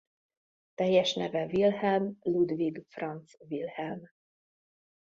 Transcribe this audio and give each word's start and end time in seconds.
Teljes 0.75 1.13
neve 1.15 1.45
Wilhelm 1.47 2.17
Ludwig 2.21 2.85
Franz 2.87 3.37
Wilhelm. 3.47 4.09